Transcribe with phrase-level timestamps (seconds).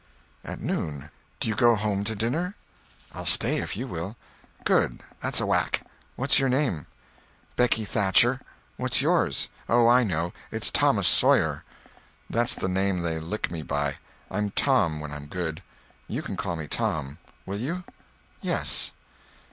[0.43, 1.11] "At noon.
[1.39, 2.55] Do you go home to dinner?"
[3.13, 4.15] "I'll stay if you will."
[4.63, 5.85] "Good—that's a whack.
[6.15, 6.87] What's your name?"
[7.55, 8.41] "Becky Thatcher.
[8.77, 9.47] What's yours?
[9.69, 10.33] Oh, I know.
[10.49, 11.63] It's Thomas Sawyer."
[12.31, 13.97] "That's the name they lick me by.
[14.31, 15.61] I'm Tom when I'm good.
[16.07, 17.83] You call me Tom, will you?"
[18.41, 18.93] "Yes."